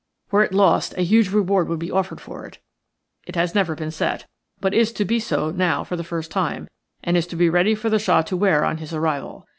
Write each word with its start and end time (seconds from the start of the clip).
Were 0.31 0.41
it 0.43 0.51
lost 0.51 0.97
a 0.97 1.03
huge 1.03 1.29
reward 1.29 1.69
would 1.69 1.77
be 1.77 1.91
offered 1.91 2.19
for 2.19 2.43
it. 2.47 2.57
It 3.27 3.35
has 3.35 3.53
never 3.53 3.75
been 3.75 3.91
set, 3.91 4.25
but 4.59 4.73
is 4.73 4.91
to 4.93 5.05
be 5.05 5.19
so 5.19 5.51
now 5.51 5.83
for 5.83 5.95
the 5.95 6.03
first 6.03 6.31
time, 6.31 6.67
and 7.03 7.15
is 7.15 7.27
to 7.27 7.35
be 7.35 7.49
ready 7.51 7.75
for 7.75 7.91
the 7.91 7.99
Shah 7.99 8.23
to 8.23 8.35
wear 8.35 8.65
on 8.65 8.77
his 8.77 8.95
arrival. 8.95 9.47